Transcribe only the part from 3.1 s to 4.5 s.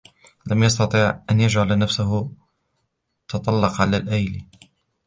تطلق على الأيِّل.